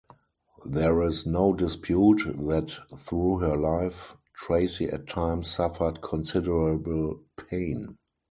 [0.65, 7.99] There is no dispute that through her life, Tracy at times suffered considerable pain.